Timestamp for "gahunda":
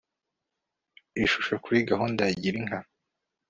1.89-2.21